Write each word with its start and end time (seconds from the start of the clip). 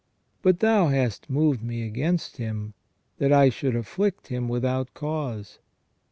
But 0.41 0.61
thou 0.61 0.87
hast 0.87 1.29
moved 1.29 1.61
Me 1.61 1.85
against 1.85 2.37
him, 2.37 2.73
that 3.19 3.31
I 3.31 3.49
should 3.49 3.75
afflict 3.75 4.29
him 4.29 4.49
without 4.49 4.91
cause." 4.95 5.59